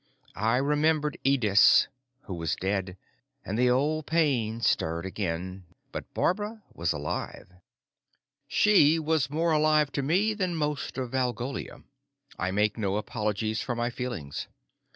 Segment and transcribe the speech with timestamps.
[0.33, 1.87] I remembered Ydis,
[2.23, 2.97] who was dead,
[3.45, 5.63] and the old pain stirred again.
[5.91, 7.49] But Barbara was alive.
[8.47, 11.83] She was more alive to me than most of Valgolia.
[12.39, 14.47] I make no apologies for my feelings.